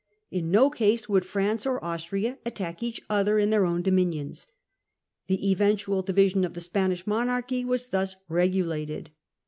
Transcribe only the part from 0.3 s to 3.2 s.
In no case would France or Austria attack each